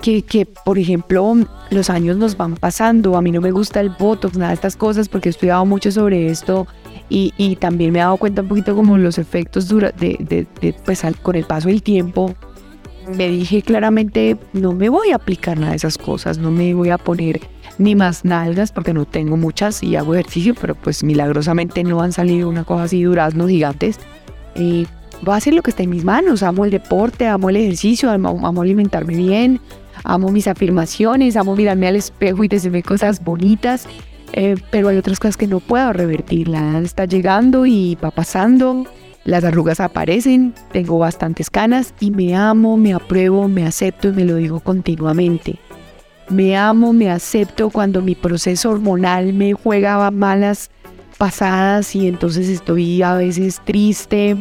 [0.00, 1.34] que, que, por ejemplo,
[1.70, 4.76] los años nos van pasando, a mí no me gusta el Botox, nada de estas
[4.76, 6.66] cosas, porque he estudiado mucho sobre esto
[7.08, 10.46] y, y también me he dado cuenta un poquito como los efectos dura, de, de,
[10.60, 12.34] de, pues, con el paso del tiempo.
[13.14, 16.90] Me dije claramente, no me voy a aplicar nada de esas cosas, no me voy
[16.90, 17.40] a poner
[17.78, 22.12] ni más nalgas porque no tengo muchas y hago ejercicio, pero pues milagrosamente no han
[22.12, 24.00] salido una cosa así duraznos gigantes.
[24.54, 24.86] Y
[25.22, 26.42] voy a hacer lo que está en mis manos.
[26.42, 29.60] Amo el deporte, amo el ejercicio, amo, alimentarme bien,
[30.02, 33.86] amo mis afirmaciones, amo mirarme al espejo y decirme cosas bonitas.
[34.32, 36.48] Eh, pero hay otras cosas que no puedo revertir.
[36.48, 38.84] La edad está llegando y va pasando.
[39.26, 44.24] Las arrugas aparecen, tengo bastantes canas y me amo, me apruebo, me acepto y me
[44.24, 45.58] lo digo continuamente.
[46.30, 50.70] Me amo, me acepto cuando mi proceso hormonal me juega malas
[51.18, 54.36] pasadas y entonces estoy a veces triste,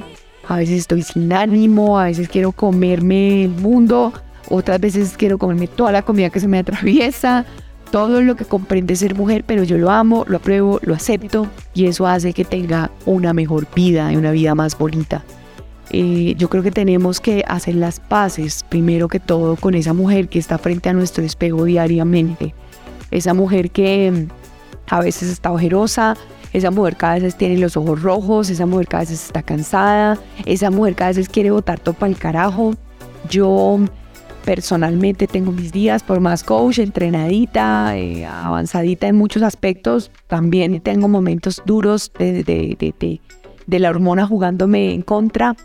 [0.47, 4.13] a veces estoy sin ánimo, a veces quiero comerme el mundo,
[4.51, 7.43] otras veces quiero comerme toda la comida que se me atraviesa,
[7.91, 11.85] todo lo que comprende ser mujer, pero yo lo amo, lo apruebo, lo acepto y
[11.85, 15.23] eso hace que tenga una mejor vida y una vida más bonita.
[15.91, 20.27] Eh, yo creo que tenemos que hacer las paces, primero que todo, con esa mujer
[20.27, 22.53] que está frente a nuestro espejo diariamente.
[23.11, 26.17] Esa mujer que mm, a veces está ojerosa,
[26.53, 30.71] esa mujer cada vez tiene los ojos rojos, esa mujer cada vez está cansada, esa
[30.71, 32.73] mujer cada vez quiere botar todo para el carajo.
[33.29, 33.79] Yo
[34.45, 40.11] personalmente tengo mis días por más coach, entrenadita, eh, avanzadita en muchos aspectos.
[40.27, 43.21] También tengo momentos duros de, de, de,
[43.65, 45.55] de la hormona jugándome en contra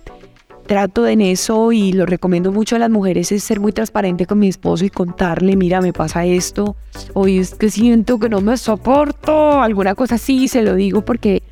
[0.67, 4.39] trato en eso y lo recomiendo mucho a las mujeres es ser muy transparente con
[4.39, 6.77] mi esposo y contarle, mira, me pasa esto,
[7.13, 11.43] hoy es que siento que no me soporto, alguna cosa así, se lo digo porque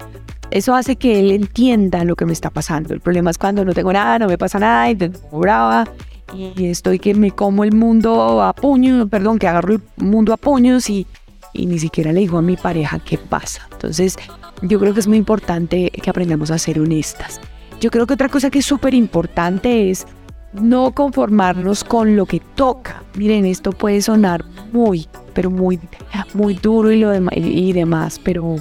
[0.52, 2.94] eso hace que él entienda lo que me está pasando.
[2.94, 5.88] El problema es cuando no tengo nada, no me pasa nada, y tengo brava
[6.34, 10.36] y estoy que me como el mundo a puños, perdón, que agarro el mundo a
[10.36, 11.06] puños y,
[11.52, 13.68] y ni siquiera le digo a mi pareja qué pasa.
[13.72, 14.16] Entonces,
[14.62, 17.40] yo creo que es muy importante que aprendamos a ser honestas.
[17.80, 20.06] Yo creo que otra cosa que es súper importante es
[20.52, 23.02] no conformarnos con lo que toca.
[23.16, 25.78] Miren, esto puede sonar muy, pero muy,
[26.34, 28.56] muy duro y, lo y demás, pero,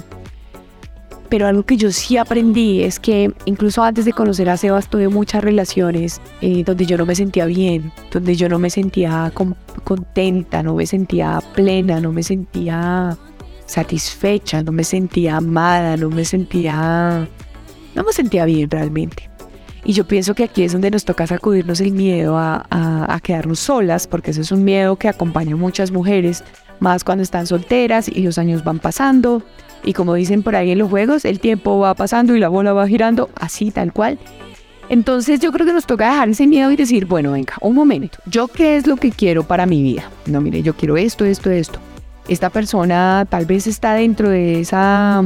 [1.28, 5.08] pero algo que yo sí aprendí es que incluso antes de conocer a Sebas tuve
[5.08, 9.32] muchas relaciones eh, donde yo no me sentía bien, donde yo no me sentía
[9.84, 13.16] contenta, no me sentía plena, no me sentía
[13.66, 17.28] satisfecha, no me sentía amada, no me sentía
[17.94, 19.28] no me sentía bien realmente.
[19.84, 24.06] Y yo pienso que aquí es donde nos toca sacudirnos el miedo a, quedarnos solas,
[24.06, 26.44] porque eso es un miedo que acompaña a muchas mujeres,
[26.78, 29.42] más cuando están solteras y los años van pasando.
[29.84, 32.72] Y como dicen por ahí en los juegos, el tiempo va pasando y la bola
[32.72, 34.18] va girando, así tal cual.
[34.88, 38.18] Entonces yo creo que nos toca dejar ese miedo y decir, bueno, venga, un momento,
[38.26, 40.10] ¿yo qué es lo que quiero para mi vida?
[40.26, 41.78] No, mire, yo quiero esto, esto, esto.
[42.26, 45.22] Esta persona tal vez está dentro de esa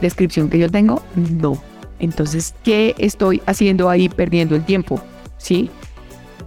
[0.00, 1.02] descripción que yo tengo.
[1.16, 1.60] No,
[2.02, 5.00] entonces, ¿qué estoy haciendo ahí perdiendo el tiempo?
[5.38, 5.70] ¿Sí?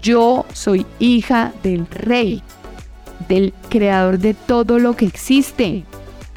[0.02, 2.44] Yo soy hija del rey,
[3.30, 5.84] del creador de todo lo que existe.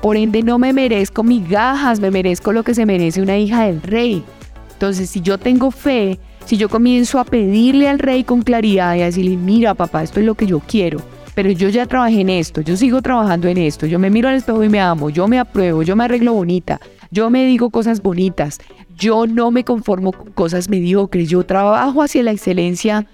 [0.01, 3.83] Por ende, no me merezco migajas, me merezco lo que se merece una hija del
[3.83, 4.25] rey.
[4.73, 9.03] Entonces, si yo tengo fe, si yo comienzo a pedirle al rey con claridad y
[9.03, 11.01] a decirle, mira papá, esto es lo que yo quiero,
[11.35, 14.37] pero yo ya trabajé en esto, yo sigo trabajando en esto, yo me miro al
[14.37, 16.81] espejo y me amo, yo me apruebo, yo me arreglo bonita,
[17.11, 18.61] yo me digo cosas bonitas,
[18.97, 23.07] yo no me conformo con cosas mediocres, yo trabajo hacia la excelencia.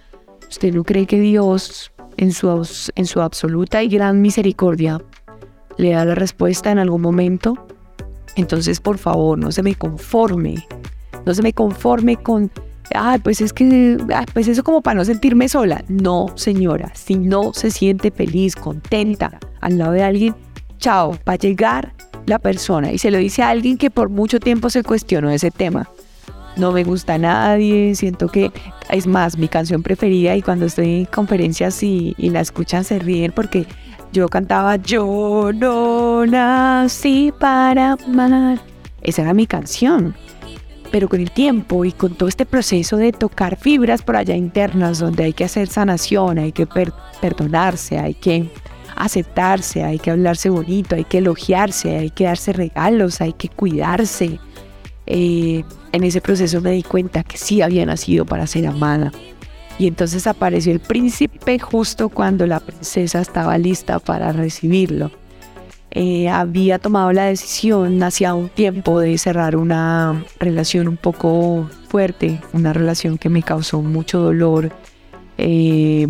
[0.48, 2.48] ¿Usted no cree que Dios, en su,
[2.94, 5.00] en su absoluta y gran misericordia,
[5.76, 7.66] le da la respuesta en algún momento?
[8.36, 10.66] Entonces, por favor, no se me conforme.
[11.24, 12.50] No se me conforme con,
[12.94, 13.96] ay, pues es que,
[14.32, 15.84] pues eso como para no sentirme sola.
[15.88, 20.34] No, señora, si no se siente feliz, contenta al lado de alguien,
[20.78, 21.94] chao, va a llegar
[22.26, 25.50] la persona y se lo dice a alguien que por mucho tiempo se cuestionó ese
[25.50, 25.88] tema.
[26.56, 28.52] No me gusta a nadie, siento que
[28.90, 33.32] es más mi canción preferida y cuando estoy en conferencias y, la escuchan se ríen
[33.32, 33.66] porque
[34.14, 38.60] yo cantaba Yo no nací para amar.
[39.02, 40.14] Esa era mi canción.
[40.92, 45.00] Pero con el tiempo y con todo este proceso de tocar fibras por allá internas
[45.00, 46.68] donde hay que hacer sanación, hay que
[47.20, 48.48] perdonarse, hay que
[48.94, 54.38] aceptarse, hay que hablarse bonito, hay que elogiarse, hay que darse regalos, hay que cuidarse.
[55.06, 59.10] Eh, en ese proceso me di cuenta que sí había nacido para ser amada.
[59.78, 65.10] Y entonces apareció el príncipe justo cuando la princesa estaba lista para recibirlo.
[65.90, 72.40] Eh, había tomado la decisión hacía un tiempo de cerrar una relación un poco fuerte,
[72.52, 74.72] una relación que me causó mucho dolor,
[75.38, 76.08] eh,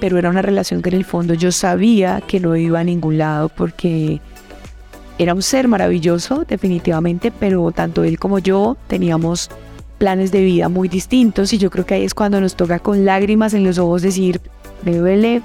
[0.00, 3.18] pero era una relación que en el fondo yo sabía que no iba a ningún
[3.18, 4.22] lado porque
[5.18, 9.50] era un ser maravilloso definitivamente, pero tanto él como yo teníamos
[9.98, 13.04] planes de vida muy distintos y yo creo que ahí es cuando nos toca con
[13.04, 14.40] lágrimas en los ojos decir,
[14.84, 15.42] me duele,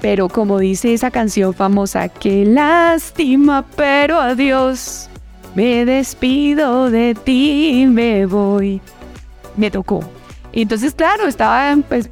[0.00, 5.08] pero como dice esa canción famosa, qué lástima, pero adiós,
[5.54, 8.80] me despido de ti, me voy.
[9.56, 10.00] Me tocó.
[10.52, 12.10] Y entonces, claro, estaba pues,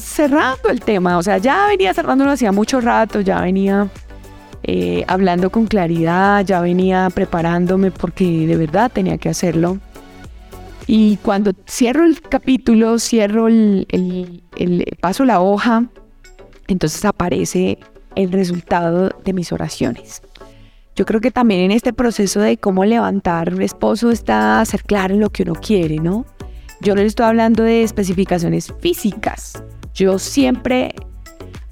[0.00, 3.88] cerrando el tema, o sea, ya venía cerrándolo hacía mucho rato, ya venía
[4.62, 9.78] eh, hablando con claridad, ya venía preparándome porque de verdad tenía que hacerlo.
[10.86, 13.86] Y cuando cierro el capítulo, cierro el,
[14.56, 15.84] el, paso la hoja,
[16.68, 17.78] entonces aparece
[18.14, 20.22] el resultado de mis oraciones.
[20.94, 25.14] Yo creo que también en este proceso de cómo levantar un esposo está ser claro
[25.14, 26.26] en lo que uno quiere, ¿no?
[26.80, 29.62] Yo no le estoy hablando de especificaciones físicas.
[29.94, 30.94] Yo siempre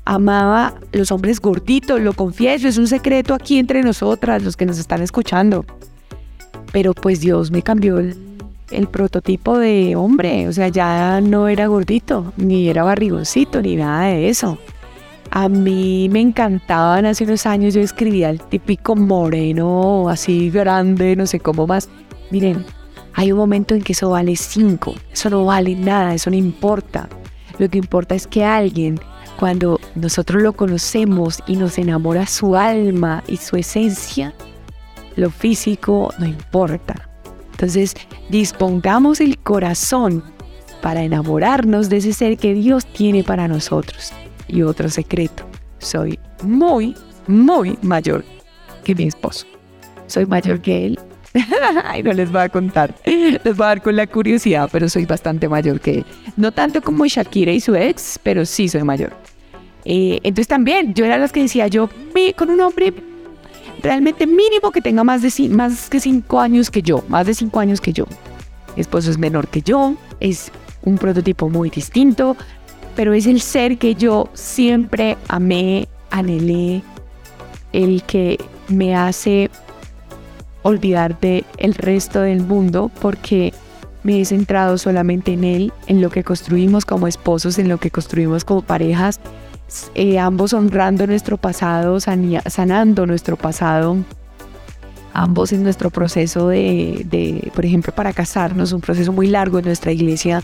[0.05, 4.79] amaba los hombres gorditos, lo confieso, es un secreto aquí entre nosotras, los que nos
[4.79, 5.67] están escuchando.
[6.73, 8.30] Pero pues Dios me cambió el
[8.71, 14.07] el prototipo de hombre, o sea, ya no era gordito, ni era barrigoncito, ni nada
[14.07, 14.59] de eso.
[15.31, 21.27] A mí me encantaban hace unos años, yo escribía el típico moreno, así grande, no
[21.27, 21.89] sé cómo más.
[22.31, 22.65] Miren,
[23.15, 27.09] hay un momento en que eso vale cinco, eso no vale nada, eso no importa.
[27.59, 28.99] Lo que importa es que alguien,
[29.39, 34.35] cuando nosotros lo conocemos y nos enamora su alma y su esencia,
[35.17, 37.10] lo físico no importa.
[37.61, 37.95] Entonces,
[38.31, 40.25] dispongamos el corazón
[40.81, 44.15] para enamorarnos de ese ser que Dios tiene para nosotros.
[44.49, 45.47] Y otro secreto,
[45.77, 46.97] soy muy,
[47.27, 48.25] muy mayor
[48.83, 49.47] que mi esposo.
[50.07, 50.99] Soy mayor que él.
[51.85, 52.95] Ay, no les voy a contar.
[53.05, 56.07] Les voy a dar con la curiosidad, pero soy bastante mayor que él.
[56.39, 59.13] No tanto como Shakira y su ex, pero sí soy mayor.
[59.85, 61.91] Eh, entonces también, yo era las que decía, yo
[62.37, 62.95] con un hombre
[63.81, 67.61] realmente mínimo que tenga más de más que cinco años que yo, más de cinco
[67.61, 68.07] años que yo.
[68.77, 72.37] Mi esposo es menor que yo, es un prototipo muy distinto,
[72.95, 76.83] pero es el ser que yo siempre amé, anhelé,
[77.73, 78.39] el que
[78.69, 79.51] me hace
[80.63, 83.53] olvidar de el resto del mundo porque
[84.03, 87.91] me he centrado solamente en él, en lo que construimos como esposos, en lo que
[87.91, 89.21] construimos como parejas
[89.95, 93.97] eh, ambos honrando nuestro pasado, sanando nuestro pasado,
[95.13, 99.93] ambos en nuestro proceso de, por ejemplo, para casarnos, un proceso muy largo en nuestra
[99.93, 100.43] iglesia,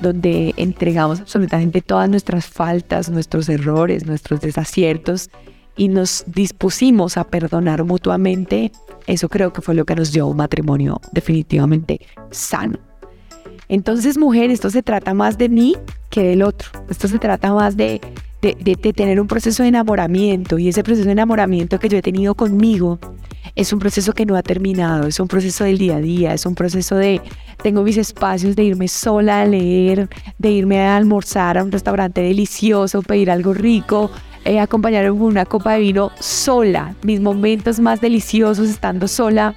[0.00, 5.30] donde entregamos absolutamente todas nuestras faltas, nuestros errores, nuestros desaciertos
[5.76, 8.72] y nos dispusimos a perdonar mutuamente.
[9.06, 12.78] Eso creo que fue lo que nos dio un matrimonio definitivamente sano.
[13.68, 15.76] Entonces, mujer, esto se trata más de mí
[16.10, 16.68] que del otro.
[16.88, 18.00] Esto se trata más de
[18.40, 22.34] de, tener un proceso de enamoramiento y ese proceso de enamoramiento que yo he tenido
[22.34, 22.98] conmigo
[23.54, 26.46] es un proceso que no ha terminado, es un proceso del día a día, es
[26.46, 27.20] un proceso de,
[27.62, 32.20] tengo mis espacios de irme sola a leer, de irme a almorzar a un restaurante
[32.20, 34.10] delicioso, pedir algo rico,
[34.44, 39.56] eh, acompañarme con una copa de vino sola, mis momentos más deliciosos estando sola,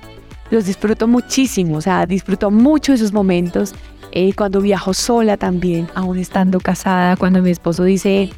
[0.50, 3.74] los disfruto muchísimo, o sea, disfruto mucho esos momentos.
[4.14, 8.30] Eh, cuando viajo sola también, aún estando casada, cuando mi esposo dice,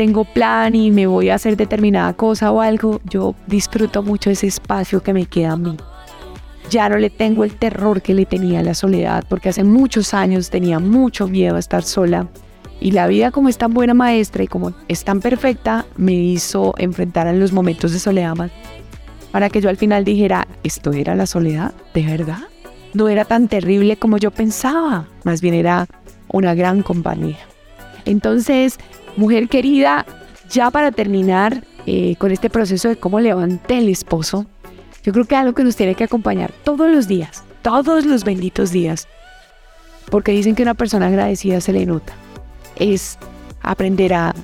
[0.00, 4.46] tengo plan y me voy a hacer determinada cosa o algo, yo disfruto mucho ese
[4.46, 5.76] espacio que me queda a mí.
[6.70, 10.14] Ya no le tengo el terror que le tenía a la soledad, porque hace muchos
[10.14, 12.28] años tenía mucho miedo a estar sola.
[12.80, 16.72] Y la vida como es tan buena maestra y como es tan perfecta, me hizo
[16.78, 18.50] enfrentar a los momentos de soledad.
[19.30, 21.74] Para que yo al final dijera, ¿esto era la soledad?
[21.92, 22.44] ¿De verdad?
[22.94, 25.86] No era tan terrible como yo pensaba, más bien era
[26.28, 27.36] una gran compañía.
[28.06, 28.78] Entonces,
[29.16, 30.06] Mujer querida,
[30.50, 34.46] ya para terminar eh, con este proceso de cómo levanté el esposo,
[35.02, 38.70] yo creo que algo que nos tiene que acompañar todos los días, todos los benditos
[38.70, 39.08] días,
[40.10, 42.12] porque dicen que una persona agradecida se le nota,
[42.76, 43.18] es
[43.62, 44.34] aprender a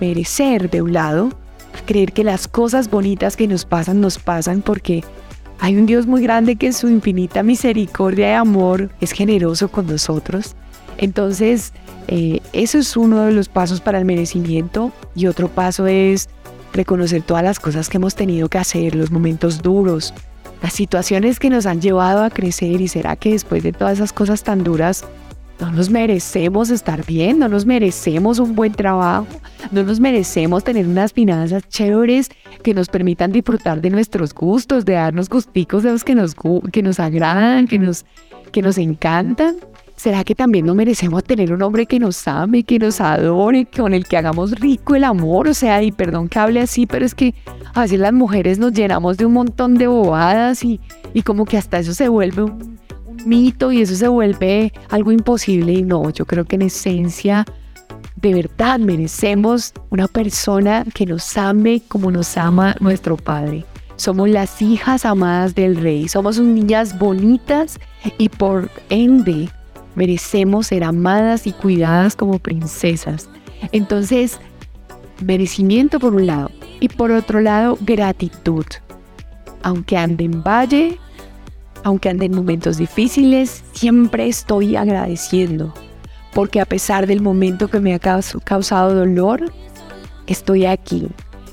[0.00, 1.30] merecer de un lado,
[1.76, 5.04] a creer que las cosas bonitas que nos pasan nos pasan porque
[5.60, 9.86] hay un Dios muy grande que en su infinita misericordia y amor es generoso con
[9.86, 10.54] nosotros.
[10.98, 11.72] Entonces,
[12.08, 16.28] eh, eso es uno de los pasos para el merecimiento y otro paso es
[16.72, 20.12] reconocer todas las cosas que hemos tenido que hacer, los momentos duros,
[20.62, 24.12] las situaciones que nos han llevado a crecer y será que después de todas esas
[24.12, 25.04] cosas tan duras
[25.60, 29.26] no nos merecemos estar bien, no nos merecemos un buen trabajo,
[29.72, 32.28] no nos merecemos tener unas finanzas chéveres
[32.62, 36.36] que nos permitan disfrutar de nuestros gustos, de darnos gusticos de los que nos,
[36.72, 38.04] que nos agradan, que nos,
[38.52, 39.56] que nos encantan.
[39.98, 43.92] ¿Será que también no merecemos tener un hombre que nos ame, que nos adore, con
[43.94, 45.48] el que hagamos rico el amor?
[45.48, 47.34] O sea, y perdón que hable así, pero es que
[47.74, 50.78] a veces las mujeres nos llenamos de un montón de bobadas y,
[51.14, 52.78] y como que hasta eso se vuelve un,
[53.26, 55.72] mito y eso se vuelve algo imposible.
[55.72, 57.44] Y no, yo creo que en esencia,
[58.14, 63.64] de verdad merecemos una persona que nos ame como nos ama nuestro Padre.
[63.96, 67.80] Somos las hijas amadas del Rey, somos niñas bonitas
[68.16, 69.48] y por ende
[69.98, 73.28] merecemos ser amadas y cuidadas como princesas.
[73.72, 74.38] Entonces,
[75.24, 78.64] merecimiento por un lado y por otro lado, gratitud.
[79.62, 80.98] Aunque ande en valle,
[81.82, 85.74] aunque ande en momentos difíciles, siempre estoy agradeciendo,
[86.32, 89.52] porque a pesar del momento que me ha causado dolor,
[90.28, 91.08] estoy aquí,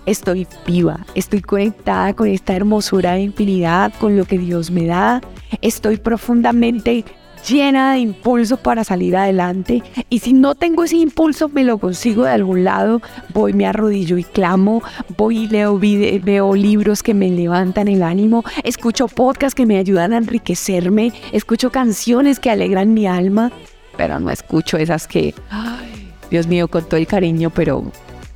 [0.05, 5.21] estoy viva, estoy conectada con esta hermosura de infinidad, con lo que Dios me da,
[5.61, 7.05] estoy profundamente
[7.47, 9.83] llena de impulso para salir adelante.
[10.09, 13.01] Y si no tengo ese impulso me lo consigo de algún lado,
[13.33, 14.83] voy, me arrodillo y clamo,
[15.17, 20.13] voy y leo, veo libros que me levantan el ánimo, escucho podcasts que me ayudan
[20.13, 23.51] a enriquecerme, escucho canciones que alegran mi alma,
[23.97, 27.91] pero no escucho esas que, ay, Dios mío, con todo el cariño, pero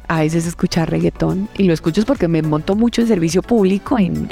[0.10, 4.28] a veces escuchar reggaetón y lo escucho porque me monto mucho en servicio público, en,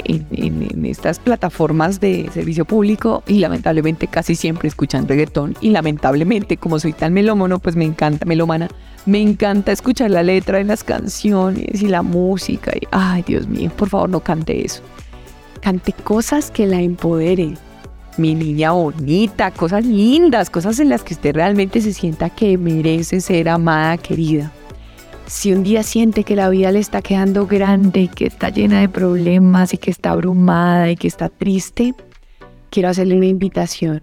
[0.84, 6.92] estas plataformas de servicio público y lamentablemente casi siempre escuchan reggaetón y lamentablemente como soy
[6.92, 8.68] tan melómono pues me encanta, melómana,
[9.06, 13.88] me encanta escuchar la letra de las canciones y la música ay Dios mío, por
[13.88, 14.82] favor no cante eso.
[15.60, 17.56] Cante cosas que la empoderen.
[18.16, 23.20] Mi niña bonita, cosas lindas, cosas en las que usted realmente se sienta que merece
[23.20, 24.52] ser amada, querida.
[25.28, 28.80] Si un día siente que la vida le está quedando grande y que está llena
[28.80, 31.94] de problemas y que está abrumada y que está triste,
[32.70, 34.02] quiero hacerle una invitación.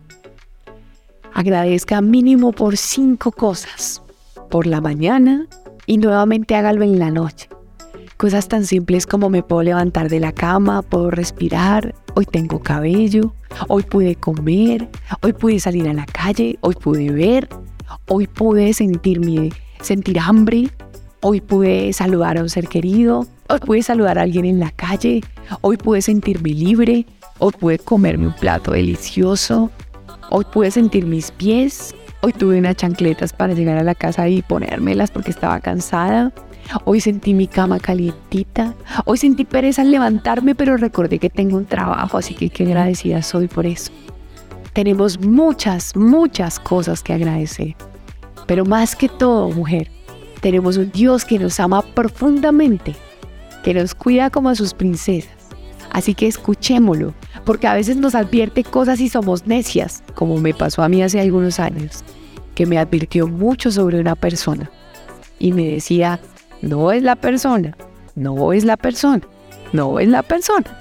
[1.34, 4.04] Agradezca mínimo por cinco cosas.
[4.52, 5.48] Por la mañana
[5.88, 7.50] y nuevamente hágalo en la noche.
[8.18, 13.34] Cosas tan simples como me puedo levantar de la cama, puedo respirar, hoy tengo cabello,
[13.68, 14.88] hoy pude comer,
[15.22, 17.50] hoy pude salir a la calle, hoy pude ver,
[18.08, 19.50] hoy pude sentirme,
[19.82, 20.70] sentir hambre,
[21.28, 25.24] Hoy pude saludar a un ser querido, hoy pude saludar a alguien en la calle,
[25.62, 27.08] hoy pude sentirme libre,
[27.40, 29.72] hoy pude comerme un plato delicioso,
[30.30, 34.44] hoy pude sentir mis pies, hoy tuve unas chancletas para llegar a la casa y
[34.44, 36.32] ponérmelas porque estaba cansada.
[36.84, 38.76] Hoy sentí mi cama calientita.
[39.06, 43.24] Hoy sentí pereza al levantarme, pero recordé que tengo un trabajo, así que qué agradecida
[43.24, 43.92] soy por eso.
[44.74, 47.76] Tenemos muchas, muchas cosas que agradecer.
[48.46, 49.90] Pero más que todo, mujer,
[50.46, 52.94] tenemos un Dios que nos ama profundamente,
[53.64, 55.34] que nos cuida como a sus princesas.
[55.90, 57.16] Así que escuchémoslo,
[57.46, 61.20] porque a veces nos advierte cosas y somos necias, como me pasó a mí hace
[61.20, 62.04] algunos años,
[62.54, 64.70] que me advirtió mucho sobre una persona.
[65.40, 66.20] Y me decía,
[66.62, 67.76] no es la persona,
[68.14, 69.24] no es la persona,
[69.74, 70.78] no es la persona.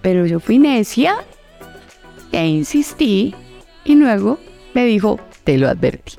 [0.00, 1.16] Pero yo fui necia
[2.32, 3.34] e insistí
[3.84, 4.38] y luego
[4.72, 6.14] me dijo, te lo advertí.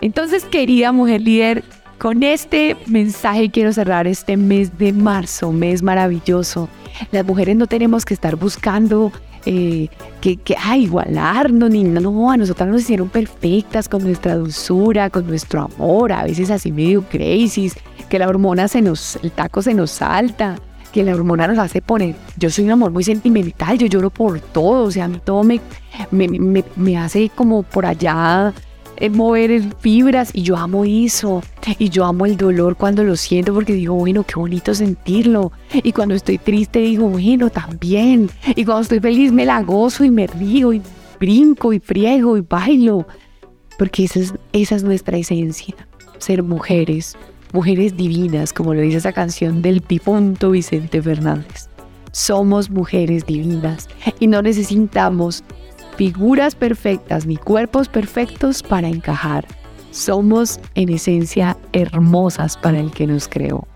[0.00, 1.64] Entonces, querida mujer líder,
[1.98, 6.68] con este mensaje quiero cerrar este mes de marzo, mes maravilloso.
[7.10, 9.12] Las mujeres no tenemos que estar buscando
[9.46, 9.88] eh,
[10.20, 15.62] que, que igualarnos, ni no, a nosotras nos hicieron perfectas con nuestra dulzura, con nuestro
[15.62, 17.72] amor, a veces así medio crazy,
[18.08, 20.56] que la hormona se nos, el taco se nos salta,
[20.92, 24.40] que la hormona nos hace poner, yo soy un amor muy sentimental, yo lloro por
[24.40, 25.60] todo, o sea, a mí todo me,
[26.10, 28.52] me, me, me hace como por allá
[29.10, 31.42] mover fibras y yo amo eso.
[31.78, 35.92] Y yo amo el dolor cuando lo siento porque digo, bueno, qué bonito sentirlo y
[35.92, 40.26] cuando estoy triste digo, bueno, también y cuando estoy feliz me la gozo y me
[40.26, 40.82] río y
[41.20, 43.06] brinco y friego y bailo.
[43.78, 45.74] Porque esa es, esa es nuestra esencia,
[46.18, 47.16] ser mujeres,
[47.52, 51.68] mujeres divinas, como lo dice esa canción del pipunto Vicente Fernández.
[52.10, 53.88] Somos mujeres divinas
[54.18, 55.44] y no necesitamos
[55.98, 59.44] figuras perfectas ni cuerpos perfectos para encajar.
[59.90, 63.66] Somos en esencia hermosas para el que nos creó.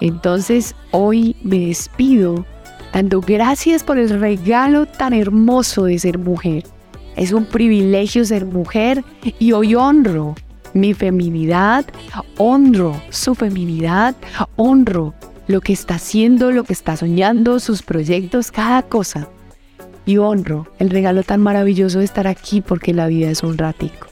[0.00, 2.46] Entonces hoy me despido
[2.94, 6.62] dando gracias por el regalo tan hermoso de ser mujer.
[7.16, 9.02] Es un privilegio ser mujer
[9.40, 10.36] y hoy honro
[10.74, 11.84] mi feminidad,
[12.38, 14.14] honro su feminidad,
[14.54, 15.12] honro
[15.48, 19.28] lo que está haciendo, lo que está soñando, sus proyectos, cada cosa
[20.04, 24.08] y honro el regalo tan maravilloso de estar aquí porque la vida es un ratico.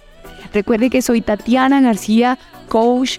[0.52, 2.38] Recuerde que soy Tatiana García,
[2.68, 3.18] coach,